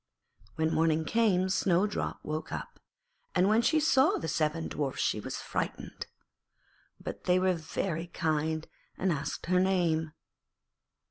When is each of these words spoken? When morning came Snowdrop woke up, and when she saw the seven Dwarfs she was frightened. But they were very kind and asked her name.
When 0.55 0.73
morning 0.73 1.05
came 1.05 1.47
Snowdrop 1.47 2.21
woke 2.25 2.51
up, 2.51 2.79
and 3.35 3.47
when 3.47 3.61
she 3.61 3.79
saw 3.79 4.17
the 4.17 4.27
seven 4.27 4.67
Dwarfs 4.67 5.03
she 5.03 5.19
was 5.19 5.37
frightened. 5.37 6.07
But 6.99 7.25
they 7.25 7.37
were 7.37 7.53
very 7.53 8.07
kind 8.07 8.67
and 8.97 9.11
asked 9.13 9.45
her 9.45 9.59
name. 9.59 10.13